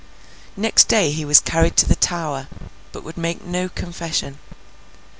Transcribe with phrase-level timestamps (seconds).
[0.57, 2.47] Next day he was carried to the Tower,
[2.91, 4.39] but would make no confession.